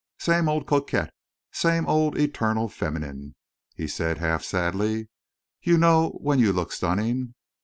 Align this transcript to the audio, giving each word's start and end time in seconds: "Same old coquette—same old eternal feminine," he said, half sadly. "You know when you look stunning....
"Same 0.17 0.49
old 0.49 0.65
coquette—same 0.65 1.85
old 1.85 2.17
eternal 2.17 2.67
feminine," 2.67 3.35
he 3.75 3.87
said, 3.87 4.17
half 4.17 4.43
sadly. 4.43 5.09
"You 5.61 5.77
know 5.77 6.09
when 6.23 6.39
you 6.39 6.51
look 6.51 6.71
stunning.... 6.71 7.35